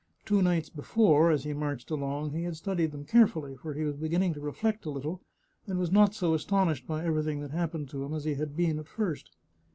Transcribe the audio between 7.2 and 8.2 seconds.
that happened to him